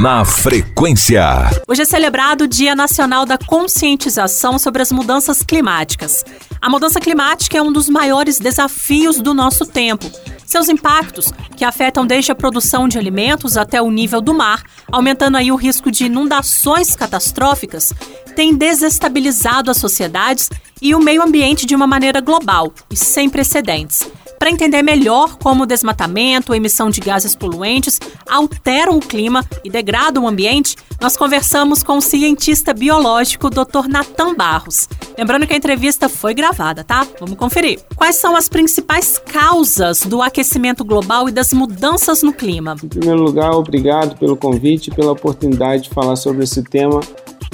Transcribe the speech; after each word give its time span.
Na 0.00 0.24
frequência. 0.24 1.22
Hoje 1.68 1.82
é 1.82 1.84
celebrado 1.84 2.44
o 2.44 2.48
Dia 2.48 2.74
Nacional 2.74 3.26
da 3.26 3.36
Conscientização 3.36 4.58
sobre 4.58 4.80
as 4.80 4.90
Mudanças 4.90 5.42
Climáticas. 5.42 6.24
A 6.58 6.70
mudança 6.70 6.98
climática 6.98 7.58
é 7.58 7.62
um 7.62 7.70
dos 7.70 7.86
maiores 7.86 8.38
desafios 8.38 9.20
do 9.20 9.34
nosso 9.34 9.66
tempo. 9.66 10.10
Seus 10.46 10.70
impactos, 10.70 11.30
que 11.54 11.66
afetam 11.66 12.06
desde 12.06 12.32
a 12.32 12.34
produção 12.34 12.88
de 12.88 12.96
alimentos 12.96 13.58
até 13.58 13.82
o 13.82 13.90
nível 13.90 14.22
do 14.22 14.32
mar, 14.32 14.62
aumentando 14.90 15.36
aí 15.36 15.52
o 15.52 15.56
risco 15.56 15.90
de 15.90 16.06
inundações 16.06 16.96
catastróficas, 16.96 17.92
têm 18.34 18.54
desestabilizado 18.54 19.70
as 19.70 19.76
sociedades 19.76 20.48
e 20.80 20.94
o 20.94 20.98
meio 20.98 21.22
ambiente 21.22 21.66
de 21.66 21.76
uma 21.76 21.86
maneira 21.86 22.22
global 22.22 22.72
e 22.90 22.96
sem 22.96 23.28
precedentes 23.28 24.08
para 24.40 24.50
entender 24.50 24.80
melhor 24.80 25.36
como 25.36 25.64
o 25.64 25.66
desmatamento, 25.66 26.54
a 26.54 26.56
emissão 26.56 26.88
de 26.88 26.98
gases 26.98 27.36
poluentes 27.36 28.00
alteram 28.26 28.96
o 28.96 29.00
clima 29.00 29.44
e 29.62 29.68
degradam 29.68 30.24
o 30.24 30.26
ambiente, 30.26 30.76
nós 30.98 31.14
conversamos 31.14 31.82
com 31.82 31.98
o 31.98 32.00
cientista 32.00 32.72
biológico 32.72 33.50
Dr. 33.50 33.86
Natan 33.86 34.34
Barros. 34.34 34.88
Lembrando 35.18 35.46
que 35.46 35.52
a 35.52 35.56
entrevista 35.58 36.08
foi 36.08 36.32
gravada, 36.32 36.82
tá? 36.82 37.06
Vamos 37.20 37.36
conferir. 37.36 37.80
Quais 37.94 38.16
são 38.16 38.34
as 38.34 38.48
principais 38.48 39.18
causas 39.18 40.04
do 40.04 40.22
aquecimento 40.22 40.86
global 40.86 41.28
e 41.28 41.32
das 41.32 41.52
mudanças 41.52 42.22
no 42.22 42.32
clima? 42.32 42.76
Em 42.82 42.88
primeiro 42.88 43.20
lugar, 43.22 43.50
obrigado 43.50 44.18
pelo 44.18 44.38
convite 44.38 44.88
e 44.88 44.94
pela 44.94 45.12
oportunidade 45.12 45.82
de 45.82 45.90
falar 45.90 46.16
sobre 46.16 46.44
esse 46.44 46.62
tema 46.62 47.00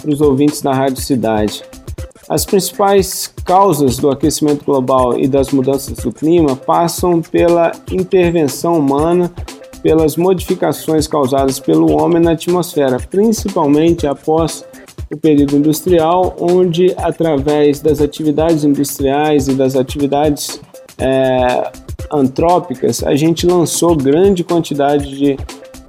para 0.00 0.10
os 0.12 0.20
ouvintes 0.20 0.62
da 0.62 0.72
Rádio 0.72 1.02
Cidade. 1.02 1.64
As 2.28 2.44
principais 2.44 3.32
causas 3.44 3.98
do 3.98 4.10
aquecimento 4.10 4.64
global 4.64 5.16
e 5.18 5.28
das 5.28 5.52
mudanças 5.52 5.96
do 5.98 6.10
clima 6.10 6.56
passam 6.56 7.22
pela 7.22 7.70
intervenção 7.90 8.78
humana, 8.78 9.32
pelas 9.80 10.16
modificações 10.16 11.06
causadas 11.06 11.60
pelo 11.60 11.92
homem 11.92 12.20
na 12.20 12.32
atmosfera, 12.32 12.98
principalmente 12.98 14.08
após 14.08 14.64
o 15.12 15.16
período 15.16 15.56
industrial, 15.56 16.34
onde, 16.40 16.92
através 16.98 17.80
das 17.80 18.00
atividades 18.00 18.64
industriais 18.64 19.46
e 19.46 19.54
das 19.54 19.76
atividades 19.76 20.60
é, 20.98 21.70
antrópicas, 22.12 23.04
a 23.04 23.14
gente 23.14 23.46
lançou 23.46 23.94
grande 23.94 24.42
quantidade 24.42 25.16
de 25.16 25.36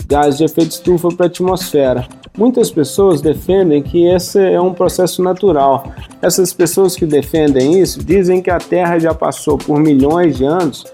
gases 0.06 0.38
de 0.38 0.44
efeito 0.46 0.72
estufa 0.72 1.10
para 1.10 1.26
a 1.26 1.30
atmosfera. 1.30 2.08
Muitas 2.38 2.70
pessoas 2.70 3.20
defendem 3.20 3.82
que 3.82 4.06
esse 4.06 4.40
é 4.40 4.62
um 4.62 4.74
processo 4.74 5.24
natural. 5.24 5.92
Essas 6.22 6.54
pessoas 6.54 6.96
que 6.96 7.06
defendem 7.06 7.80
isso 7.80 8.04
dizem 8.04 8.42
que 8.42 8.52
a 8.52 8.60
Terra 8.60 9.00
já 9.00 9.14
passou 9.14 9.58
por 9.58 9.80
milhões 9.80 10.38
de 10.38 10.46
anos 10.46 10.86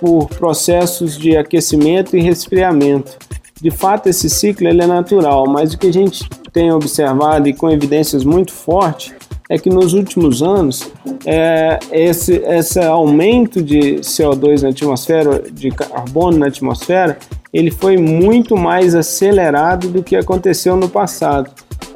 por, 0.00 0.28
processos 0.28 1.16
de 1.16 1.36
aquecimento 1.36 2.16
e 2.16 2.20
resfriamento. 2.20 3.16
De 3.60 3.70
fato, 3.70 4.08
esse 4.08 4.28
ciclo 4.28 4.68
ele 4.68 4.82
é 4.82 4.86
natural, 4.86 5.46
mas 5.48 5.72
o 5.72 5.78
que 5.78 5.88
a 5.88 5.92
gente 5.92 6.28
tem 6.52 6.70
observado 6.72 7.48
e 7.48 7.54
com 7.54 7.70
evidências 7.70 8.24
muito 8.24 8.52
fortes 8.52 9.14
é 9.50 9.58
que 9.58 9.70
nos 9.70 9.94
últimos 9.94 10.42
anos 10.42 10.90
é, 11.24 11.78
esse, 11.90 12.34
esse 12.34 12.78
aumento 12.80 13.62
de 13.62 13.96
CO2 14.00 14.62
na 14.62 14.68
atmosfera, 14.68 15.42
de 15.50 15.70
carbono 15.70 16.38
na 16.38 16.46
atmosfera, 16.48 17.18
ele 17.52 17.70
foi 17.70 17.96
muito 17.96 18.56
mais 18.56 18.94
acelerado 18.94 19.88
do 19.88 20.02
que 20.02 20.16
aconteceu 20.16 20.76
no 20.76 20.88
passado. 20.88 21.50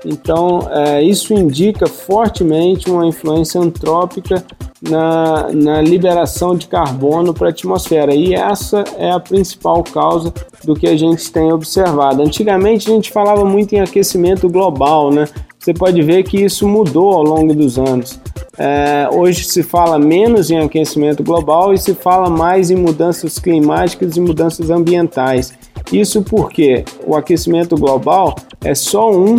Então, 0.04 0.68
é, 0.70 1.02
isso 1.02 1.32
indica 1.32 1.86
fortemente 1.86 2.90
uma 2.90 3.06
influência 3.06 3.60
antrópica 3.60 4.44
na, 4.82 5.52
na 5.52 5.80
liberação 5.80 6.56
de 6.56 6.66
carbono 6.66 7.32
para 7.32 7.48
a 7.48 7.50
atmosfera, 7.50 8.12
e 8.14 8.34
essa 8.34 8.82
é 8.98 9.12
a 9.12 9.20
principal 9.20 9.84
causa 9.84 10.32
do 10.64 10.74
que 10.74 10.88
a 10.88 10.96
gente 10.96 11.30
tem 11.30 11.52
observado. 11.52 12.20
Antigamente, 12.20 12.90
a 12.90 12.94
gente 12.94 13.12
falava 13.12 13.44
muito 13.44 13.74
em 13.74 13.80
aquecimento 13.80 14.48
global, 14.48 15.12
né? 15.12 15.28
Você 15.58 15.72
pode 15.72 16.02
ver 16.02 16.24
que 16.24 16.40
isso 16.42 16.66
mudou 16.66 17.12
ao 17.12 17.22
longo 17.22 17.54
dos 17.54 17.78
anos. 17.78 18.18
É, 18.58 19.08
hoje 19.10 19.44
se 19.44 19.62
fala 19.62 19.98
menos 19.98 20.50
em 20.50 20.58
aquecimento 20.58 21.22
global 21.22 21.72
e 21.72 21.78
se 21.78 21.94
fala 21.94 22.28
mais 22.28 22.70
em 22.70 22.76
mudanças 22.76 23.38
climáticas 23.38 24.16
e 24.16 24.20
mudanças 24.20 24.70
ambientais. 24.70 25.52
Isso 25.90 26.22
porque 26.22 26.84
o 27.06 27.16
aquecimento 27.16 27.76
global 27.76 28.34
é 28.62 28.74
só, 28.74 29.10
um 29.10 29.36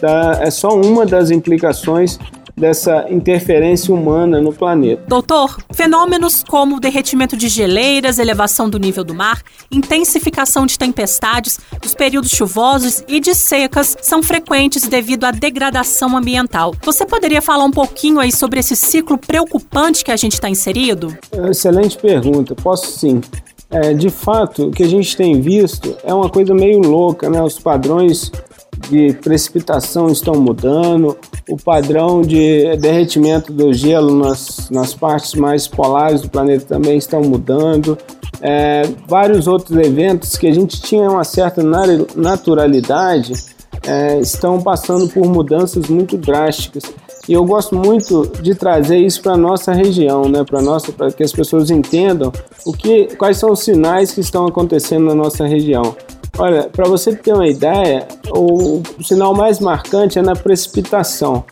da, 0.00 0.38
é 0.42 0.50
só 0.50 0.70
uma 0.80 1.04
das 1.04 1.30
implicações 1.30 2.18
dessa 2.58 3.06
interferência 3.08 3.94
humana 3.94 4.40
no 4.40 4.52
planeta. 4.52 5.02
Doutor, 5.06 5.56
fenômenos 5.72 6.42
como 6.42 6.76
o 6.76 6.80
derretimento 6.80 7.36
de 7.36 7.48
geleiras, 7.48 8.18
elevação 8.18 8.68
do 8.68 8.78
nível 8.78 9.04
do 9.04 9.14
mar, 9.14 9.42
intensificação 9.70 10.66
de 10.66 10.78
tempestades, 10.78 11.58
os 11.84 11.94
períodos 11.94 12.30
chuvosos 12.30 13.02
e 13.08 13.20
de 13.20 13.34
secas 13.34 13.96
são 14.02 14.22
frequentes 14.22 14.86
devido 14.88 15.24
à 15.24 15.30
degradação 15.30 16.16
ambiental. 16.16 16.74
Você 16.82 17.06
poderia 17.06 17.40
falar 17.40 17.64
um 17.64 17.70
pouquinho 17.70 18.18
aí 18.20 18.32
sobre 18.32 18.60
esse 18.60 18.76
ciclo 18.76 19.16
preocupante 19.16 20.04
que 20.04 20.10
a 20.10 20.16
gente 20.16 20.34
está 20.34 20.50
inserido? 20.50 21.16
Excelente 21.48 21.96
pergunta. 21.96 22.54
Posso 22.54 22.98
sim. 22.98 23.20
É, 23.70 23.92
de 23.92 24.08
fato, 24.08 24.68
o 24.68 24.70
que 24.70 24.82
a 24.82 24.88
gente 24.88 25.14
tem 25.14 25.40
visto 25.40 25.94
é 26.02 26.12
uma 26.12 26.30
coisa 26.30 26.54
meio 26.54 26.78
louca, 26.78 27.28
né? 27.28 27.42
Os 27.42 27.58
padrões 27.58 28.32
de 28.88 29.12
precipitação 29.14 30.08
estão 30.08 30.34
mudando, 30.34 31.16
o 31.48 31.56
padrão 31.56 32.22
de 32.22 32.76
derretimento 32.76 33.52
do 33.52 33.72
gelo 33.72 34.14
nas, 34.16 34.70
nas 34.70 34.94
partes 34.94 35.34
mais 35.34 35.66
polares 35.66 36.22
do 36.22 36.28
planeta 36.28 36.64
também 36.66 36.98
estão 36.98 37.22
mudando. 37.22 37.98
É, 38.40 38.82
vários 39.06 39.46
outros 39.46 39.76
eventos 39.76 40.36
que 40.36 40.46
a 40.46 40.52
gente 40.52 40.80
tinha 40.80 41.10
uma 41.10 41.24
certa 41.24 41.62
naturalidade 42.14 43.32
é, 43.86 44.20
estão 44.20 44.60
passando 44.60 45.08
por 45.08 45.26
mudanças 45.26 45.88
muito 45.88 46.16
drásticas. 46.16 46.84
E 47.28 47.34
eu 47.34 47.44
gosto 47.44 47.76
muito 47.76 48.30
de 48.40 48.54
trazer 48.54 48.98
isso 48.98 49.20
para 49.20 49.32
a 49.32 49.36
nossa 49.36 49.72
região, 49.72 50.22
né? 50.28 50.44
para 50.44 50.62
nossa, 50.62 50.90
para 50.92 51.12
que 51.12 51.22
as 51.22 51.30
pessoas 51.30 51.70
entendam 51.70 52.32
o 52.64 52.72
que, 52.72 53.14
quais 53.16 53.36
são 53.36 53.52
os 53.52 53.60
sinais 53.60 54.12
que 54.12 54.20
estão 54.20 54.46
acontecendo 54.46 55.04
na 55.06 55.14
nossa 55.14 55.46
região. 55.46 55.94
Olha, 56.38 56.68
para 56.70 56.88
você 56.88 57.16
ter 57.16 57.32
uma 57.32 57.48
ideia, 57.48 58.06
o, 58.30 58.80
sinal 59.02 59.34
mais 59.34 59.58
marcante 59.58 60.20
é 60.20 60.22
na 60.22 60.36
precipitação. 60.36 61.44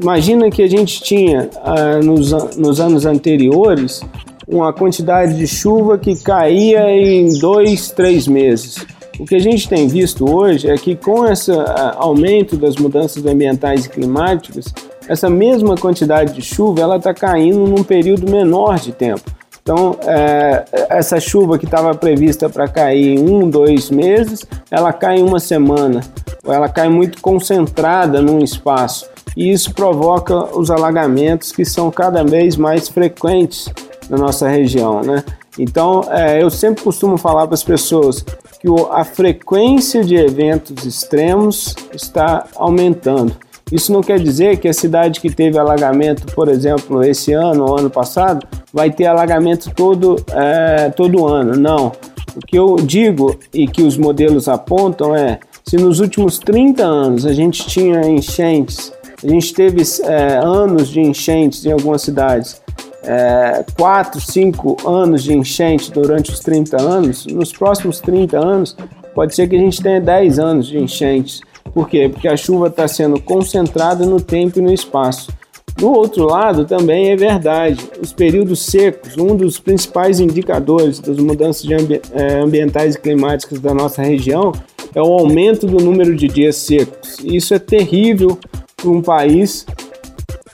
Imagina 0.00 0.48
que 0.50 0.62
a 0.62 0.68
gente 0.68 1.02
tinha 1.02 1.50
ah, 1.64 1.98
nos, 1.98 2.30
nos 2.56 2.80
anos 2.80 3.04
anteriores 3.04 4.00
uma 4.46 4.72
quantidade 4.72 5.36
de 5.36 5.48
chuva 5.48 5.98
que 5.98 6.14
caía 6.22 6.90
em 6.90 7.38
dois, 7.40 7.90
três 7.90 8.28
meses. 8.28 8.86
O 9.18 9.24
que 9.24 9.34
a 9.34 9.40
gente 9.40 9.68
tem 9.68 9.88
visto 9.88 10.24
hoje 10.32 10.70
é 10.70 10.76
que 10.76 10.94
com 10.94 11.26
esse 11.26 11.50
ah, 11.50 11.96
aumento 11.98 12.56
das 12.56 12.76
mudanças 12.76 13.26
ambientais 13.26 13.86
e 13.86 13.90
climáticas, 13.90 14.72
essa 15.08 15.28
mesma 15.28 15.74
quantidade 15.74 16.34
de 16.34 16.42
chuva 16.42 16.82
ela 16.82 16.98
está 16.98 17.12
caindo 17.12 17.66
num 17.66 17.82
período 17.82 18.30
menor 18.30 18.78
de 18.78 18.92
tempo. 18.92 19.39
Então, 19.62 19.96
é, 20.02 20.64
essa 20.88 21.20
chuva 21.20 21.58
que 21.58 21.64
estava 21.64 21.94
prevista 21.94 22.48
para 22.48 22.66
cair 22.66 23.18
em 23.18 23.28
um, 23.28 23.48
dois 23.48 23.90
meses, 23.90 24.44
ela 24.70 24.92
cai 24.92 25.18
em 25.18 25.22
uma 25.22 25.38
semana, 25.38 26.00
ela 26.44 26.68
cai 26.68 26.88
muito 26.88 27.20
concentrada 27.20 28.20
num 28.22 28.38
espaço. 28.40 29.08
E 29.36 29.50
isso 29.50 29.72
provoca 29.74 30.34
os 30.58 30.70
alagamentos 30.70 31.52
que 31.52 31.64
são 31.64 31.90
cada 31.90 32.24
vez 32.24 32.56
mais 32.56 32.88
frequentes 32.88 33.68
na 34.08 34.16
nossa 34.16 34.48
região. 34.48 35.02
Né? 35.02 35.22
Então, 35.58 36.02
é, 36.10 36.42
eu 36.42 36.50
sempre 36.50 36.82
costumo 36.82 37.16
falar 37.16 37.46
para 37.46 37.54
as 37.54 37.62
pessoas 37.62 38.24
que 38.60 38.68
a 38.90 39.04
frequência 39.04 40.04
de 40.04 40.16
eventos 40.16 40.84
extremos 40.84 41.74
está 41.94 42.46
aumentando. 42.56 43.34
Isso 43.70 43.92
não 43.92 44.00
quer 44.00 44.18
dizer 44.18 44.58
que 44.58 44.68
a 44.68 44.72
cidade 44.72 45.20
que 45.20 45.30
teve 45.30 45.58
alagamento, 45.58 46.26
por 46.34 46.48
exemplo, 46.48 47.04
esse 47.04 47.32
ano 47.32 47.64
ou 47.64 47.78
ano 47.78 47.90
passado, 47.90 48.46
vai 48.72 48.90
ter 48.90 49.06
alagamento 49.06 49.70
todo, 49.74 50.16
é, 50.32 50.90
todo 50.90 51.26
ano. 51.26 51.56
Não. 51.56 51.92
O 52.36 52.40
que 52.46 52.56
eu 52.56 52.76
digo 52.76 53.38
e 53.52 53.66
que 53.66 53.82
os 53.82 53.96
modelos 53.96 54.48
apontam 54.48 55.14
é: 55.14 55.38
se 55.64 55.76
nos 55.76 56.00
últimos 56.00 56.38
30 56.38 56.82
anos 56.84 57.26
a 57.26 57.32
gente 57.32 57.66
tinha 57.66 58.00
enchentes, 58.08 58.92
a 59.22 59.28
gente 59.28 59.52
teve 59.52 59.82
é, 60.04 60.40
anos 60.42 60.88
de 60.88 61.00
enchentes 61.00 61.64
em 61.64 61.72
algumas 61.72 62.02
cidades, 62.02 62.60
é, 63.02 63.64
4, 63.76 64.20
5 64.20 64.88
anos 64.88 65.22
de 65.22 65.32
enchente 65.32 65.90
durante 65.92 66.30
os 66.30 66.40
30 66.40 66.80
anos, 66.80 67.26
nos 67.26 67.52
próximos 67.52 68.00
30 68.00 68.38
anos, 68.38 68.76
pode 69.14 69.34
ser 69.34 69.48
que 69.48 69.56
a 69.56 69.58
gente 69.58 69.82
tenha 69.82 70.00
10 70.00 70.38
anos 70.38 70.66
de 70.66 70.78
enchentes. 70.78 71.40
Por 71.72 71.88
quê? 71.88 72.08
Porque 72.08 72.28
a 72.28 72.36
chuva 72.36 72.68
está 72.68 72.86
sendo 72.88 73.20
concentrada 73.20 74.04
no 74.04 74.20
tempo 74.20 74.58
e 74.58 74.62
no 74.62 74.72
espaço. 74.72 75.30
Do 75.76 75.90
outro 75.90 76.26
lado, 76.26 76.64
também 76.64 77.10
é 77.10 77.16
verdade, 77.16 77.88
os 78.02 78.12
períodos 78.12 78.60
secos, 78.66 79.16
um 79.16 79.34
dos 79.34 79.58
principais 79.58 80.20
indicadores 80.20 80.98
das 80.98 81.16
mudanças 81.16 81.64
ambi 81.70 82.00
é, 82.12 82.40
ambientais 82.40 82.96
e 82.96 83.00
climáticas 83.00 83.60
da 83.60 83.72
nossa 83.72 84.02
região 84.02 84.52
é 84.94 85.00
o 85.00 85.06
aumento 85.06 85.66
do 85.66 85.82
número 85.82 86.14
de 86.14 86.28
dias 86.28 86.56
secos. 86.56 87.18
Isso 87.24 87.54
é 87.54 87.58
terrível 87.58 88.36
para 88.76 88.90
um 88.90 89.00
país 89.00 89.64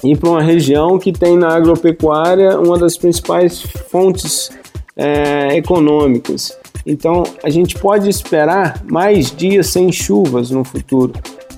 e 0.04 0.14
para 0.14 0.30
uma 0.30 0.42
região 0.42 0.98
que 0.98 1.12
tem 1.12 1.36
na 1.36 1.48
agropecuária 1.48 2.60
uma 2.60 2.78
das 2.78 2.96
principais 2.96 3.62
fontes 3.90 4.50
é, 4.96 5.56
econômicas. 5.56 6.56
Então, 6.86 7.24
a 7.42 7.50
gente 7.50 7.76
pode 7.76 8.08
esperar 8.08 8.84
mais 8.84 9.34
dias 9.34 9.66
sem 9.66 9.90
chuvas 9.90 10.50
no 10.50 10.64
futuro, 10.64 11.12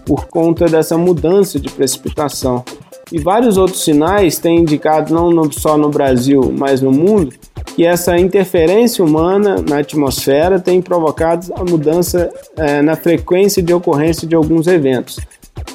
por 0.07 0.27
conta 0.27 0.67
dessa 0.67 0.97
mudança 0.97 1.61
de 1.61 1.69
precipitação. 1.69 2.65
E 3.13 3.19
vários 3.19 3.59
outros 3.59 3.85
sinais 3.85 4.39
têm 4.39 4.61
indicado, 4.61 5.13
não 5.13 5.53
só 5.53 5.77
no 5.77 5.91
Brasil, 5.91 6.53
mas 6.57 6.81
no 6.81 6.91
mundo, 6.91 7.35
que 7.77 7.85
essa 7.85 8.19
interferência 8.19 9.05
humana 9.05 9.57
na 9.67 9.79
atmosfera 9.79 10.59
tem 10.59 10.81
provocado 10.81 11.53
a 11.55 11.63
mudança 11.63 12.31
é, 12.57 12.81
na 12.81 12.97
frequência 12.97 13.63
de 13.63 13.73
ocorrência 13.73 14.27
de 14.27 14.35
alguns 14.35 14.67
eventos. 14.67 15.19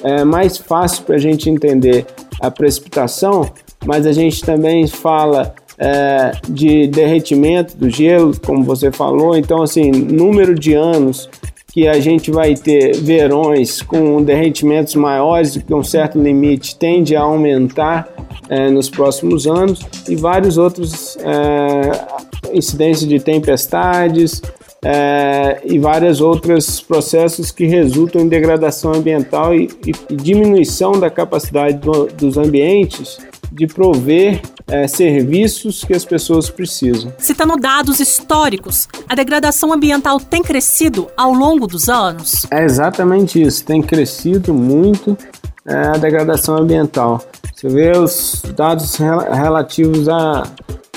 É 0.03 0.23
mais 0.23 0.57
fácil 0.57 1.03
para 1.03 1.15
a 1.15 1.19
gente 1.19 1.49
entender 1.49 2.05
a 2.41 2.51
precipitação, 2.51 3.49
mas 3.85 4.05
a 4.05 4.11
gente 4.11 4.43
também 4.43 4.87
fala 4.87 5.53
é, 5.77 6.31
de 6.47 6.87
derretimento 6.87 7.75
do 7.77 7.89
gelo, 7.89 8.33
como 8.45 8.63
você 8.63 8.91
falou. 8.91 9.35
Então, 9.35 9.61
assim, 9.61 9.91
número 9.91 10.55
de 10.55 10.73
anos 10.73 11.29
que 11.73 11.87
a 11.87 11.99
gente 11.99 12.29
vai 12.29 12.53
ter 12.53 12.95
verões 12.97 13.81
com 13.81 14.23
derretimentos 14.23 14.93
maiores 14.93 15.55
do 15.55 15.63
que 15.63 15.73
um 15.73 15.83
certo 15.83 16.21
limite 16.21 16.77
tende 16.77 17.15
a 17.15 17.21
aumentar 17.21 18.07
é, 18.47 18.69
nos 18.69 18.91
próximos 18.91 19.47
anos 19.47 19.81
e 20.07 20.15
vários 20.15 20.59
outros 20.59 21.17
é, 21.17 22.55
incidências 22.55 23.09
de 23.09 23.19
tempestades 23.19 24.39
é, 24.85 25.61
e 25.65 25.79
vários 25.79 26.21
outros 26.21 26.79
processos 26.79 27.49
que 27.49 27.65
resultam 27.65 28.21
em 28.21 28.27
degradação 28.27 28.93
ambiental 28.93 29.55
e, 29.55 29.69
e, 30.09 30.15
diminuição 30.15 30.91
da 30.91 31.09
capacidade 31.09 31.77
do, 31.77 32.05
dos 32.07 32.37
ambientes 32.37 33.17
de 33.51 33.65
prover 33.65 34.41
é, 34.73 34.87
serviços 34.87 35.83
que 35.83 35.93
as 35.93 36.03
pessoas 36.03 36.49
precisam. 36.49 37.13
Citando 37.19 37.55
dados 37.57 37.99
históricos, 37.99 38.87
a 39.07 39.13
degradação 39.13 39.71
ambiental 39.71 40.19
tem 40.19 40.41
crescido 40.41 41.07
ao 41.15 41.31
longo 41.31 41.67
dos 41.67 41.89
anos? 41.89 42.47
É 42.49 42.63
exatamente 42.63 43.39
isso, 43.39 43.63
tem 43.63 43.83
crescido 43.83 44.51
muito 44.51 45.15
é, 45.63 45.75
a 45.89 45.91
degradação 45.91 46.57
ambiental. 46.57 47.23
Você 47.53 47.69
vê 47.69 47.91
os 47.95 48.41
dados 48.55 48.95
relativos 48.95 50.09
a, 50.09 50.43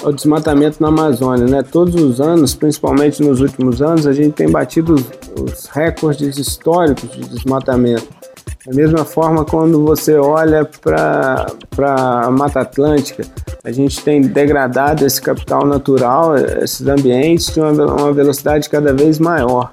ao 0.02 0.10
desmatamento 0.10 0.80
na 0.80 0.88
Amazônia, 0.88 1.44
né? 1.46 1.62
Todos 1.62 1.94
os 1.96 2.18
anos, 2.18 2.54
principalmente 2.54 3.22
nos 3.22 3.42
últimos 3.42 3.82
anos, 3.82 4.06
a 4.06 4.12
gente 4.12 4.32
tem 4.32 4.50
batido 4.50 4.94
os, 4.94 5.04
os 5.38 5.66
recordes 5.66 6.38
históricos 6.38 7.10
de 7.12 7.28
desmatamento. 7.28 8.08
Da 8.66 8.74
mesma 8.74 9.04
forma, 9.04 9.44
quando 9.44 9.84
você 9.84 10.16
olha 10.16 10.68
para 10.80 11.46
a 11.78 12.30
Mata 12.32 12.62
Atlântica, 12.62 13.24
a 13.62 13.70
gente 13.70 14.02
tem 14.02 14.20
degradado 14.20 15.06
esse 15.06 15.22
capital 15.22 15.64
natural, 15.64 16.36
esses 16.36 16.84
ambientes, 16.84 17.46
de 17.54 17.60
uma, 17.60 17.70
uma 17.70 18.12
velocidade 18.12 18.68
cada 18.68 18.92
vez 18.92 19.20
maior. 19.20 19.70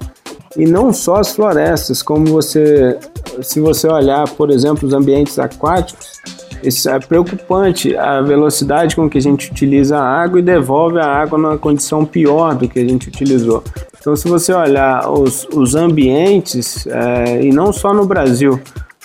E 0.56 0.64
não 0.64 0.92
só 0.92 1.16
as 1.16 1.34
florestas, 1.34 2.02
como 2.02 2.26
você, 2.26 2.96
se 3.42 3.58
você 3.58 3.88
olhar, 3.88 4.28
por 4.30 4.48
exemplo, 4.48 4.86
os 4.86 4.94
ambientes 4.94 5.40
aquáticos, 5.40 6.20
isso 6.62 6.88
é 6.88 6.98
preocupante 7.00 7.96
a 7.96 8.22
velocidade 8.22 8.94
com 8.94 9.10
que 9.10 9.18
a 9.18 9.20
gente 9.20 9.50
utiliza 9.50 9.98
a 9.98 10.22
água 10.22 10.38
e 10.38 10.42
devolve 10.42 11.00
a 11.00 11.06
água 11.06 11.36
numa 11.36 11.58
condição 11.58 12.04
pior 12.04 12.54
do 12.54 12.68
que 12.68 12.78
a 12.78 12.88
gente 12.88 13.08
utilizou. 13.08 13.64
Então, 14.00 14.14
se 14.14 14.28
você 14.28 14.52
olhar 14.52 15.10
os, 15.10 15.48
os 15.52 15.74
ambientes, 15.74 16.86
é, 16.86 17.42
e 17.42 17.50
não 17.50 17.72
só 17.72 17.92
no 17.92 18.06
Brasil, 18.06 18.60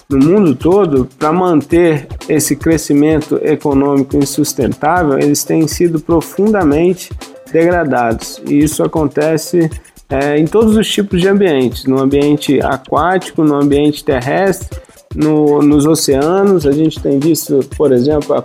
no 0.09 0.17
mundo 0.17 0.55
todo, 0.55 1.07
para 1.19 1.31
manter 1.31 2.07
esse 2.27 2.55
crescimento 2.55 3.39
econômico 3.43 4.17
insustentável, 4.17 5.19
eles 5.19 5.43
têm 5.43 5.67
sido 5.67 5.99
profundamente 5.99 7.11
degradados. 7.51 8.41
E 8.47 8.57
isso 8.57 8.83
acontece 8.83 9.69
é, 10.09 10.37
em 10.37 10.45
todos 10.45 10.75
os 10.75 10.89
tipos 10.89 11.21
de 11.21 11.27
ambientes, 11.27 11.85
no 11.85 12.01
ambiente 12.01 12.59
aquático, 12.59 13.43
no 13.43 13.55
ambiente 13.55 14.03
terrestre, 14.03 14.79
no, 15.15 15.61
nos 15.61 15.85
oceanos. 15.85 16.65
A 16.65 16.71
gente 16.71 16.99
tem 16.99 17.19
visto, 17.19 17.59
por 17.77 17.91
exemplo, 17.91 18.35
a 18.35 18.43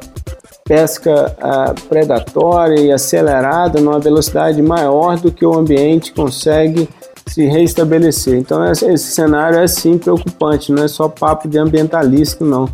pesca 0.65 1.35
a, 1.41 1.75
predatória 1.89 2.79
e 2.81 2.93
acelerada 2.93 3.81
numa 3.81 3.99
velocidade 3.99 4.61
maior 4.61 5.19
do 5.19 5.33
que 5.33 5.45
o 5.45 5.55
ambiente 5.55 6.13
consegue 6.13 6.89
se 7.27 7.47
reestabelecer. 7.47 8.39
Então 8.39 8.65
esse 8.71 8.99
cenário 8.99 9.59
é 9.59 9.67
sim 9.67 9.99
preocupante, 9.99 10.73
não 10.73 10.85
é 10.85 10.89
só 10.89 11.09
papo 11.09 11.49
de 11.49 11.59
ambientalista, 11.59 12.45
não. 12.45 12.69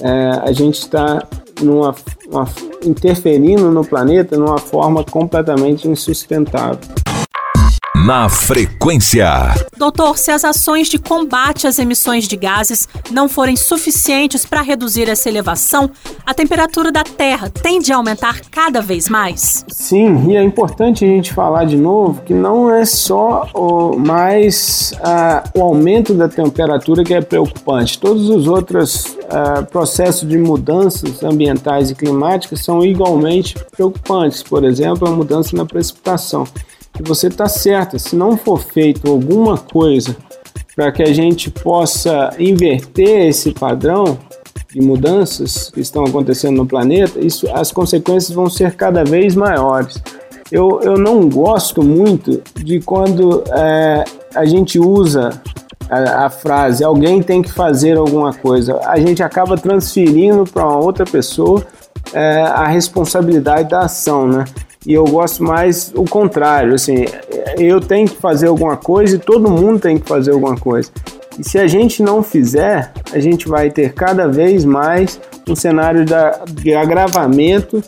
É, 0.00 0.40
a 0.42 0.52
gente 0.52 0.80
está 0.80 1.26
interferindo 2.84 3.70
no 3.70 3.84
planeta 3.84 4.36
numa 4.36 4.58
forma 4.58 5.04
completamente 5.04 5.88
insustentável 5.88 7.03
na 8.04 8.28
frequência. 8.28 9.26
Doutor, 9.78 10.18
se 10.18 10.30
as 10.30 10.44
ações 10.44 10.88
de 10.88 10.98
combate 10.98 11.66
às 11.66 11.78
emissões 11.78 12.28
de 12.28 12.36
gases 12.36 12.86
não 13.10 13.30
forem 13.30 13.56
suficientes 13.56 14.44
para 14.44 14.60
reduzir 14.60 15.08
essa 15.08 15.26
elevação, 15.26 15.90
a 16.26 16.34
temperatura 16.34 16.92
da 16.92 17.02
Terra 17.02 17.48
tende 17.48 17.90
a 17.94 17.96
aumentar 17.96 18.42
cada 18.50 18.82
vez 18.82 19.08
mais? 19.08 19.64
Sim, 19.68 20.30
e 20.30 20.36
é 20.36 20.42
importante 20.42 21.02
a 21.02 21.08
gente 21.08 21.32
falar 21.32 21.64
de 21.64 21.78
novo 21.78 22.20
que 22.20 22.34
não 22.34 22.70
é 22.70 22.84
só 22.84 23.48
o 23.54 23.96
mais 23.96 24.92
uh, 24.98 25.58
o 25.58 25.62
aumento 25.62 26.12
da 26.12 26.28
temperatura 26.28 27.02
que 27.02 27.14
é 27.14 27.22
preocupante. 27.22 27.98
Todos 27.98 28.28
os 28.28 28.46
outros 28.46 29.16
uh, 29.30 29.64
processos 29.70 30.28
de 30.28 30.36
mudanças 30.36 31.22
ambientais 31.22 31.90
e 31.90 31.94
climáticas 31.94 32.62
são 32.62 32.84
igualmente 32.84 33.54
preocupantes. 33.74 34.42
Por 34.42 34.62
exemplo, 34.62 35.08
a 35.08 35.10
mudança 35.10 35.56
na 35.56 35.64
precipitação 35.64 36.46
que 36.94 37.02
você 37.02 37.26
está 37.26 37.48
certa. 37.48 37.98
Se 37.98 38.16
não 38.16 38.36
for 38.36 38.62
feito 38.62 39.10
alguma 39.10 39.58
coisa 39.58 40.16
para 40.74 40.90
que 40.90 41.02
a 41.02 41.12
gente 41.12 41.50
possa 41.50 42.30
inverter 42.38 43.28
esse 43.28 43.52
padrão 43.52 44.18
de 44.72 44.80
mudanças 44.80 45.70
que 45.70 45.80
estão 45.80 46.04
acontecendo 46.04 46.56
no 46.56 46.66
planeta, 46.66 47.20
isso, 47.20 47.48
as 47.52 47.70
consequências 47.70 48.34
vão 48.34 48.48
ser 48.48 48.74
cada 48.74 49.04
vez 49.04 49.34
maiores. 49.34 50.02
Eu, 50.50 50.80
eu 50.82 50.96
não 50.96 51.28
gosto 51.28 51.82
muito 51.82 52.42
de 52.56 52.80
quando 52.80 53.44
é, 53.52 54.04
a 54.34 54.44
gente 54.44 54.78
usa 54.78 55.40
a, 55.88 56.26
a, 56.26 56.30
frase 56.30 56.82
alguém 56.82 57.22
tem 57.22 57.42
que 57.42 57.50
fazer 57.52 57.96
alguma 57.96 58.32
coisa. 58.32 58.80
A 58.84 58.98
gente 58.98 59.22
acaba 59.22 59.56
transferindo 59.56 60.44
para 60.44 60.66
uma 60.66 60.78
outra 60.78 61.04
pessoa 61.04 61.64
é, 62.12 62.42
a 62.42 62.66
responsabilidade 62.66 63.68
da 63.68 63.80
ação, 63.80 64.26
né? 64.26 64.44
E 64.86 64.92
eu 64.92 65.04
gosto 65.04 65.42
mais 65.42 65.92
o 65.94 66.04
contrário, 66.04 66.74
assim, 66.74 67.04
eu 67.58 67.80
tenho 67.80 68.08
que 68.08 68.16
fazer 68.16 68.48
alguma 68.48 68.76
coisa 68.76 69.16
e 69.16 69.18
todo 69.18 69.50
mundo 69.50 69.78
tem 69.78 69.98
que 69.98 70.06
fazer 70.06 70.32
alguma 70.32 70.56
coisa. 70.56 70.90
E 71.38 71.42
se 71.42 71.58
a 71.58 71.66
gente 71.66 72.02
não 72.02 72.22
fizer, 72.22 72.92
a 73.12 73.18
gente 73.18 73.48
vai 73.48 73.70
ter 73.70 73.92
cada 73.92 74.28
vez 74.28 74.64
mais 74.64 75.20
um 75.48 75.56
cenário 75.56 76.04
de 76.04 76.74
agravamento 76.74 77.82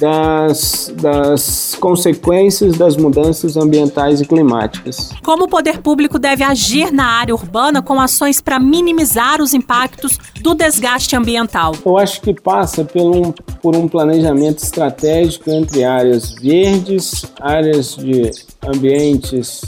das, 0.00 0.92
das 1.00 1.76
consequências 1.78 2.76
das 2.76 2.96
mudanças 2.96 3.56
ambientais 3.56 4.20
e 4.20 4.24
climáticas. 4.24 5.10
Como 5.22 5.44
o 5.44 5.48
poder 5.48 5.78
público 5.78 6.18
deve 6.18 6.42
agir 6.42 6.90
na 6.90 7.04
área 7.04 7.34
urbana 7.34 7.82
com 7.82 8.00
ações 8.00 8.40
para 8.40 8.58
minimizar 8.58 9.42
os 9.42 9.52
impactos 9.52 10.18
do 10.40 10.54
desgaste 10.54 11.14
ambiental? 11.14 11.74
Eu 11.84 11.98
acho 11.98 12.20
que 12.22 12.32
passa 12.32 12.84
por 12.84 13.14
um, 13.14 13.32
por 13.62 13.76
um 13.76 13.86
planejamento 13.86 14.58
estratégico 14.58 15.50
entre 15.50 15.84
áreas 15.84 16.32
verdes, 16.32 17.26
áreas 17.38 17.96
de 17.96 18.30
ambientes 18.66 19.60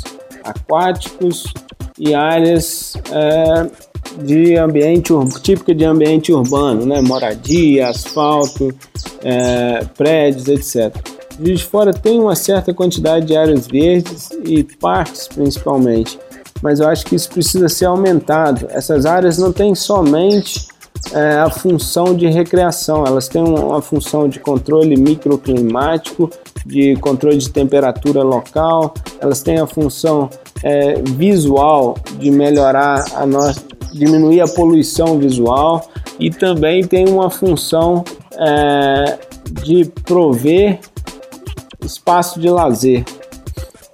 aquáticos 0.44 1.52
e 1.98 2.14
áreas 2.14 2.94
é, 3.12 3.91
de 4.24 4.56
ambiente 4.56 5.12
típica 5.42 5.74
de 5.74 5.84
ambiente 5.84 6.32
urbano, 6.32 6.84
né? 6.86 7.00
Moradia, 7.00 7.88
asfalto, 7.88 8.74
é, 9.22 9.84
prédios, 9.96 10.48
etc. 10.48 10.94
Juiz 11.38 11.60
de 11.60 11.66
Fora 11.66 11.92
tem 11.92 12.20
uma 12.20 12.36
certa 12.36 12.74
quantidade 12.74 13.26
de 13.26 13.36
áreas 13.36 13.66
verdes 13.66 14.30
e 14.44 14.62
parques 14.62 15.28
principalmente, 15.28 16.18
mas 16.62 16.80
eu 16.80 16.88
acho 16.88 17.04
que 17.06 17.16
isso 17.16 17.30
precisa 17.30 17.68
ser 17.68 17.86
aumentado. 17.86 18.66
Essas 18.70 19.06
áreas 19.06 19.38
não 19.38 19.52
têm 19.52 19.74
somente 19.74 20.68
é, 21.12 21.38
a 21.38 21.50
função 21.50 22.14
de 22.14 22.28
recreação, 22.28 23.04
elas 23.04 23.28
têm 23.28 23.42
uma 23.42 23.82
função 23.82 24.28
de 24.28 24.38
controle 24.38 24.96
microclimático, 24.96 26.30
de 26.64 26.94
controle 26.96 27.38
de 27.38 27.50
temperatura 27.50 28.22
local, 28.22 28.94
elas 29.20 29.42
têm 29.42 29.58
a 29.58 29.66
função 29.66 30.30
é, 30.62 30.94
visual 31.02 31.96
de 32.18 32.30
melhorar 32.30 33.04
a 33.16 33.26
nossa, 33.26 33.60
diminuir 33.92 34.40
a 34.40 34.48
poluição 34.48 35.18
visual 35.18 35.88
e 36.18 36.30
também 36.30 36.84
tem 36.84 37.08
uma 37.08 37.30
função 37.30 38.04
é, 38.38 39.18
de 39.64 39.84
prover 40.04 40.80
espaço 41.84 42.40
de 42.40 42.48
lazer, 42.48 43.04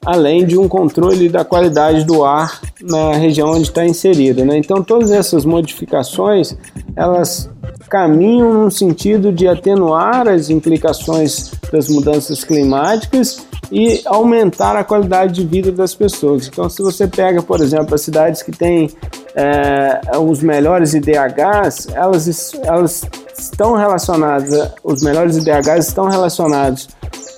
além 0.04 0.46
de 0.46 0.58
um 0.58 0.68
controle 0.68 1.28
da 1.28 1.44
qualidade 1.44 2.04
do 2.04 2.24
ar 2.24 2.60
na 2.80 3.14
região 3.14 3.50
onde 3.50 3.62
está 3.62 3.84
inserida. 3.84 4.44
Né? 4.44 4.58
Então, 4.58 4.82
todas 4.82 5.10
essas 5.10 5.44
modificações 5.44 6.56
elas 6.94 7.48
caminham 7.88 8.64
no 8.64 8.70
sentido 8.70 9.32
de 9.32 9.48
atenuar 9.48 10.28
as 10.28 10.50
implicações 10.50 11.52
das 11.72 11.88
mudanças 11.88 12.44
climáticas 12.44 13.46
e 13.70 14.00
aumentar 14.04 14.76
a 14.76 14.84
qualidade 14.84 15.34
de 15.34 15.46
vida 15.46 15.70
das 15.70 15.94
pessoas. 15.94 16.48
Então, 16.48 16.68
se 16.68 16.82
você 16.82 17.06
pega, 17.06 17.42
por 17.42 17.60
exemplo, 17.60 17.94
as 17.94 18.00
cidades 18.00 18.42
que 18.42 18.52
têm 18.52 18.90
é, 19.38 20.18
os 20.18 20.42
melhores 20.42 20.94
IDHs, 20.94 21.86
elas, 21.94 22.54
elas 22.64 23.02
estão 23.38 23.76
relacionadas, 23.76 24.72
os 24.82 25.00
melhores 25.00 25.36
IDHs 25.36 25.86
estão 25.86 26.08
relacionados 26.08 26.88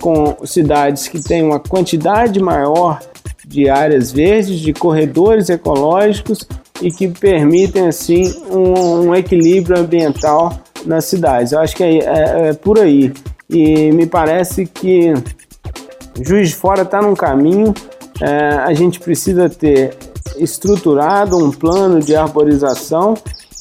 com 0.01 0.35
cidades 0.47 1.09
que 1.09 1.23
têm 1.23 1.43
uma 1.43 1.61
quantidade 1.61 2.41
maior 2.41 3.01
de 3.47 3.69
áreas 3.69 4.11
verdes, 4.11 4.61
de 4.61 4.73
corredores 4.73 5.51
ecológicos 5.51 6.49
e 6.81 6.91
que 6.91 7.07
permitem 7.07 7.89
assim 7.89 8.35
um, 8.51 9.09
um 9.09 9.15
equilíbrio 9.15 9.79
ambiental 9.79 10.59
nas 10.87 11.05
cidades. 11.05 11.53
Eu 11.53 11.61
acho 11.61 11.77
que 11.77 11.85
é, 11.85 11.99
é, 11.99 12.49
é 12.49 12.53
por 12.55 12.79
aí. 12.79 13.13
E 13.51 13.93
me 13.93 14.07
parece 14.07 14.65
que 14.65 15.13
Juiz 16.23 16.49
de 16.49 16.55
Fora 16.55 16.81
está 16.81 17.03
num 17.03 17.15
caminho. 17.15 17.75
É, 18.23 18.55
a 18.65 18.73
gente 18.73 19.01
precisa 19.01 19.51
ter 19.51 19.95
estruturado 20.43 21.37
um 21.37 21.51
plano 21.51 22.01
de 22.01 22.17
arborização 22.17 23.15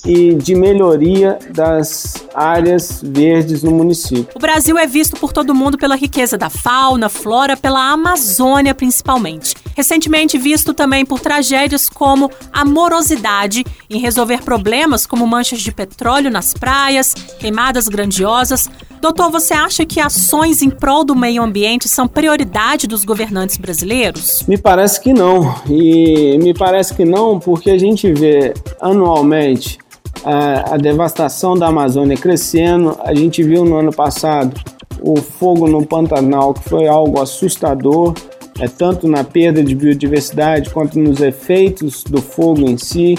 e 0.06 0.34
de 0.34 0.56
melhoria 0.56 1.38
das 1.54 2.26
áreas 2.34 3.02
verdes 3.04 3.64
no 3.64 3.72
município. 3.72 4.30
O 4.34 4.40
Brasil 4.40 4.78
é 4.78 4.88
visto 4.88 5.18
por 5.18 5.34
todo 5.34 5.54
mundo 5.54 5.78
pela 5.78 5.96
riqueza 5.96 6.38
da 6.38 6.50
fauna, 6.50 7.10
flora, 7.10 7.58
pela 7.58 7.92
Amazônia 7.92 8.74
principalmente. 8.74 9.56
Recentemente 9.80 10.38
visto 10.38 10.74
também 10.74 11.06
por 11.06 11.22
tragédias 11.22 11.88
como 11.88 12.30
a 12.52 12.66
morosidade 12.66 13.66
em 13.90 13.98
resolver 13.98 14.44
problemas 14.44 15.08
como 15.08 15.26
manchas 15.26 15.62
de 15.62 15.72
petróleo 15.72 16.30
nas 16.30 16.54
praias, 16.54 17.14
queimadas 17.14 17.88
grandiosas. 17.88 18.70
Doutor, 19.00 19.32
você 19.32 19.54
acha 19.54 19.86
que 19.86 20.02
ações 20.02 20.62
em 20.62 20.70
prol 20.70 21.06
do 21.06 21.16
meio 21.16 21.42
ambiente 21.42 21.88
são 21.88 22.10
prioridade 22.10 22.88
dos 22.88 23.06
governantes 23.06 23.56
brasileiros? 23.56 24.44
Me 24.46 24.58
parece 24.58 25.00
que 25.00 25.14
não. 25.14 25.56
E 25.70 26.38
me 26.40 26.54
parece 26.54 26.94
que 26.94 27.06
não 27.06 27.40
porque 27.40 27.72
a 27.72 27.78
gente 27.78 28.12
vê 28.12 28.54
anualmente 28.82 29.78
a, 30.26 30.74
a 30.74 30.78
devastação 30.78 31.54
da 31.54 31.68
Amazônia 31.68 32.18
crescendo. 32.18 32.98
A 33.02 33.16
gente 33.16 33.42
viu 33.44 33.64
no 33.64 33.78
ano 33.78 33.94
passado 33.94 34.60
o 35.02 35.16
fogo 35.22 35.70
no 35.70 35.86
Pantanal, 35.86 36.54
que 36.54 36.68
foi 36.68 36.86
algo 36.86 37.22
assustador, 37.22 38.14
é, 38.60 38.68
tanto 38.68 39.08
na 39.08 39.24
perda 39.24 39.64
de 39.64 39.74
biodiversidade 39.74 40.70
quanto 40.70 41.00
nos 41.00 41.22
efeitos 41.22 42.04
do 42.04 42.22
fogo 42.22 42.70
em 42.70 42.78
si. 42.78 43.16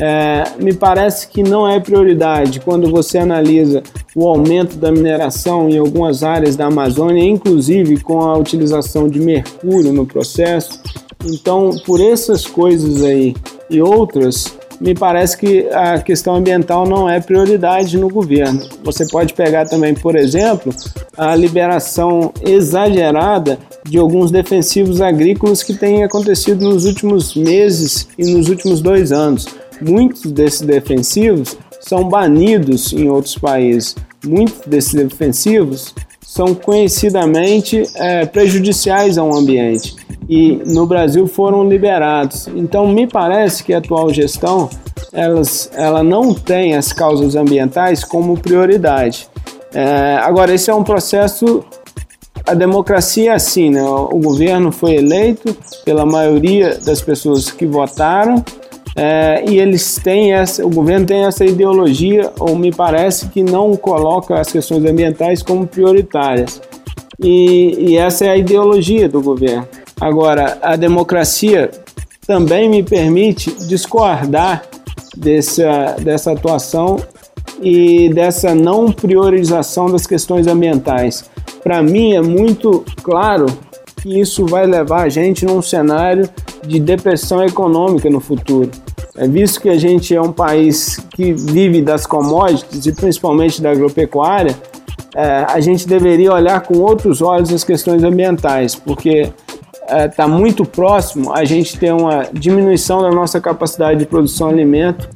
É, 0.00 0.44
me 0.60 0.72
parece 0.72 1.26
que 1.26 1.42
não 1.42 1.68
é 1.68 1.80
prioridade 1.80 2.60
quando 2.60 2.88
você 2.88 3.18
analisa 3.18 3.82
o 4.14 4.28
aumento 4.28 4.76
da 4.76 4.92
mineração 4.92 5.68
em 5.68 5.76
algumas 5.76 6.22
áreas 6.22 6.54
da 6.54 6.66
Amazônia, 6.66 7.24
inclusive 7.24 8.00
com 8.00 8.20
a 8.20 8.38
utilização 8.38 9.08
de 9.08 9.18
mercúrio 9.18 9.92
no 9.92 10.06
processo. 10.06 10.80
Então, 11.24 11.70
por 11.84 12.00
essas 12.00 12.46
coisas 12.46 13.02
aí 13.02 13.34
e 13.68 13.82
outras, 13.82 14.56
me 14.80 14.94
parece 14.94 15.36
que 15.36 15.68
a 15.70 15.98
questão 15.98 16.36
ambiental 16.36 16.86
não 16.86 17.10
é 17.10 17.20
prioridade 17.20 17.98
no 17.98 18.08
governo. 18.08 18.60
Você 18.84 19.06
pode 19.08 19.34
pegar 19.34 19.66
também, 19.66 19.94
por 19.94 20.14
exemplo, 20.14 20.72
a 21.16 21.34
liberação 21.34 22.32
exagerada 22.40 23.58
de 23.88 23.98
alguns 23.98 24.30
defensivos 24.30 25.00
agrícolas 25.00 25.62
que 25.62 25.74
tem 25.74 26.04
acontecido 26.04 26.64
nos 26.64 26.84
últimos 26.84 27.34
meses 27.34 28.08
e 28.18 28.32
nos 28.32 28.48
últimos 28.48 28.80
dois 28.80 29.12
anos. 29.12 29.46
Muitos 29.80 30.30
desses 30.30 30.60
defensivos 30.62 31.56
são 31.80 32.08
banidos 32.08 32.92
em 32.92 33.08
outros 33.08 33.36
países. 33.36 33.96
Muitos 34.24 34.66
desses 34.66 34.94
defensivos 34.94 35.94
são 36.20 36.54
conhecidamente 36.54 37.82
é, 37.94 38.26
prejudiciais 38.26 39.16
ao 39.16 39.34
ambiente 39.34 39.96
e 40.28 40.60
no 40.66 40.86
Brasil 40.86 41.26
foram 41.26 41.66
liberados. 41.66 42.48
Então 42.48 42.86
me 42.86 43.06
parece 43.06 43.64
que 43.64 43.72
a 43.72 43.78
atual 43.78 44.12
gestão 44.12 44.68
elas, 45.12 45.70
ela 45.74 46.02
não 46.02 46.34
tem 46.34 46.76
as 46.76 46.92
causas 46.92 47.34
ambientais 47.34 48.04
como 48.04 48.38
prioridade. 48.38 49.28
É, 49.72 50.18
agora 50.22 50.52
esse 50.52 50.70
é 50.70 50.74
um 50.74 50.84
processo 50.84 51.64
a 52.50 52.54
democracia 52.54 53.32
é 53.32 53.34
assim, 53.34 53.70
né? 53.70 53.82
O 53.82 54.18
governo 54.18 54.72
foi 54.72 54.94
eleito 54.94 55.56
pela 55.84 56.06
maioria 56.06 56.78
das 56.78 57.00
pessoas 57.00 57.50
que 57.50 57.66
votaram 57.66 58.44
é, 58.96 59.44
e 59.48 59.58
eles 59.58 59.96
têm 60.02 60.32
essa, 60.32 60.66
o 60.66 60.70
governo 60.70 61.06
tem 61.06 61.24
essa 61.24 61.44
ideologia, 61.44 62.32
ou 62.40 62.56
me 62.56 62.72
parece 62.72 63.28
que 63.28 63.44
não 63.44 63.76
coloca 63.76 64.40
as 64.40 64.50
questões 64.50 64.84
ambientais 64.84 65.40
como 65.40 65.68
prioritárias. 65.68 66.60
E, 67.20 67.90
e 67.90 67.96
essa 67.96 68.24
é 68.24 68.30
a 68.30 68.36
ideologia 68.36 69.08
do 69.08 69.20
governo. 69.20 69.68
Agora, 70.00 70.58
a 70.62 70.74
democracia 70.74 71.70
também 72.26 72.68
me 72.68 72.82
permite 72.82 73.52
discordar 73.68 74.64
dessa, 75.16 75.96
dessa 76.00 76.32
atuação 76.32 76.96
e 77.62 78.08
dessa 78.12 78.52
não 78.52 78.90
priorização 78.90 79.86
das 79.86 80.06
questões 80.06 80.48
ambientais. 80.48 81.30
Para 81.68 81.82
mim 81.82 82.14
é 82.14 82.22
muito 82.22 82.82
claro 83.02 83.44
que 84.00 84.18
isso 84.18 84.46
vai 84.46 84.66
levar 84.66 85.02
a 85.02 85.08
gente 85.10 85.44
num 85.44 85.60
cenário 85.60 86.26
de 86.66 86.80
depressão 86.80 87.44
econômica 87.44 88.08
no 88.08 88.20
futuro. 88.20 88.70
É 89.14 89.28
visto 89.28 89.60
que 89.60 89.68
a 89.68 89.76
gente 89.76 90.16
é 90.16 90.22
um 90.22 90.32
país 90.32 90.96
que 91.14 91.34
vive 91.34 91.82
das 91.82 92.06
commodities 92.06 92.86
e 92.86 92.92
principalmente 92.94 93.60
da 93.60 93.70
agropecuária, 93.70 94.56
é, 95.14 95.44
a 95.46 95.60
gente 95.60 95.86
deveria 95.86 96.32
olhar 96.32 96.58
com 96.62 96.78
outros 96.78 97.20
olhos 97.20 97.52
as 97.52 97.64
questões 97.64 98.02
ambientais, 98.02 98.74
porque 98.74 99.30
está 100.06 100.24
é, 100.24 100.26
muito 100.26 100.64
próximo 100.64 101.34
a 101.34 101.44
gente 101.44 101.78
ter 101.78 101.92
uma 101.92 102.28
diminuição 102.32 103.02
da 103.02 103.10
nossa 103.10 103.42
capacidade 103.42 103.98
de 103.98 104.06
produção 104.06 104.48
de 104.48 104.54
alimento 104.54 105.06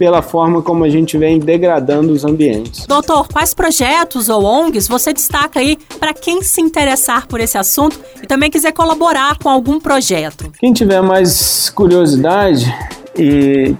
pela 0.00 0.22
forma 0.22 0.62
como 0.62 0.82
a 0.82 0.88
gente 0.88 1.18
vem 1.18 1.38
degradando 1.38 2.10
os 2.10 2.24
ambientes. 2.24 2.86
Doutor, 2.86 3.28
quais 3.28 3.52
projetos 3.52 4.30
ou 4.30 4.42
ONGs 4.42 4.88
você 4.88 5.12
destaca 5.12 5.60
aí 5.60 5.76
para 5.98 6.14
quem 6.14 6.42
se 6.42 6.58
interessar 6.62 7.26
por 7.26 7.38
esse 7.38 7.58
assunto 7.58 8.00
e 8.22 8.26
também 8.26 8.50
quiser 8.50 8.72
colaborar 8.72 9.36
com 9.38 9.50
algum 9.50 9.78
projeto? 9.78 10.50
Quem 10.58 10.72
tiver 10.72 11.02
mais 11.02 11.68
curiosidade 11.68 12.74
e 13.14 13.76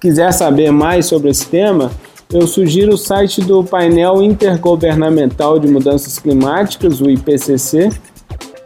quiser 0.00 0.30
saber 0.30 0.70
mais 0.70 1.06
sobre 1.06 1.32
esse 1.32 1.46
tema, 1.46 1.90
eu 2.32 2.46
sugiro 2.46 2.94
o 2.94 2.96
site 2.96 3.40
do 3.40 3.64
painel 3.64 4.22
intergovernamental 4.22 5.58
de 5.58 5.66
mudanças 5.66 6.16
climáticas, 6.16 7.00
o 7.00 7.10
IPCC, 7.10 7.90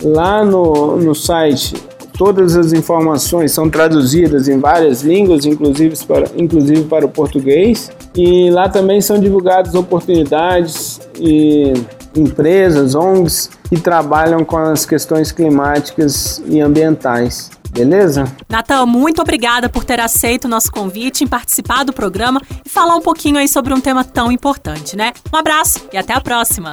Lá 0.02 0.44
no, 0.44 0.96
no 0.98 1.14
site, 1.14 1.74
todas 2.16 2.56
as 2.56 2.73
informações 2.73 3.52
são 3.52 3.68
traduzidas 3.68 4.49
em 4.49 4.59
várias 4.59 5.02
línguas, 5.02 5.44
inclusive 5.44 5.97
para, 6.06 6.30
inclusive 6.37 6.85
para 6.85 7.04
o 7.04 7.09
português. 7.09 7.90
E 8.16 8.50
lá 8.50 8.68
também 8.68 9.00
são 9.00 9.18
divulgadas 9.18 9.75
oportunidades 9.75 11.00
e 11.18 11.73
empresas, 12.16 12.94
ONGs 12.94 13.50
que 13.68 13.76
trabalham 13.80 14.44
com 14.44 14.56
as 14.56 14.87
questões 14.87 15.33
climáticas 15.33 16.42
e 16.47 16.61
ambientais. 16.61 17.50
Beleza? 17.71 18.33
Natan, 18.49 18.87
muito 18.87 19.21
obrigada 19.21 19.68
por 19.68 19.85
ter 19.85 19.99
aceito 19.99 20.44
o 20.44 20.49
nosso 20.49 20.71
convite 20.71 21.25
em 21.25 21.26
participar 21.26 21.85
do 21.85 21.92
programa 21.92 22.40
e 22.64 22.68
falar 22.68 22.94
um 22.94 23.00
pouquinho 23.00 23.37
aí 23.37 23.49
sobre 23.49 23.75
um 23.75 23.80
tema 23.80 24.04
tão 24.04 24.30
importante, 24.30 24.97
né? 24.97 25.12
Um 25.33 25.37
abraço 25.37 25.80
e 25.92 25.97
até 25.97 26.14
a 26.14 26.21
próxima! 26.21 26.73